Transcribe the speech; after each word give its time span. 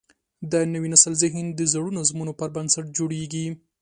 د 0.51 0.53
نوي 0.73 0.89
نسل 0.93 1.13
ذهن 1.23 1.45
د 1.53 1.61
زړو 1.73 1.89
نظمونو 1.99 2.31
پر 2.39 2.49
بنسټ 2.55 2.85
جوړېږي. 2.97 3.47